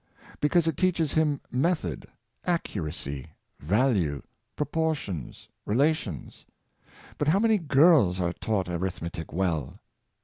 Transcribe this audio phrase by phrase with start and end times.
[0.41, 2.07] —Because it teaches him method,
[2.43, 3.27] accuracy,
[3.59, 4.23] value,
[4.55, 6.47] proportions, relations.
[7.19, 9.77] But how many girls are taught arithmetic well?